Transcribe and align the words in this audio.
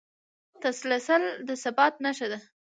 تسلسل 0.61 1.23
د 1.47 1.49
ثبات 1.63 1.93
نښه 2.03 2.27
ده. 2.31 2.39